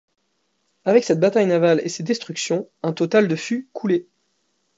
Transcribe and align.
Avec 0.83 1.03
cette 1.03 1.19
bataille 1.19 1.45
navale 1.45 1.79
et 1.83 1.87
ces 1.89 2.01
destructions, 2.01 2.67
un 2.81 2.91
total 2.91 3.27
de 3.27 3.35
fut 3.35 3.69
coulé. 3.71 4.07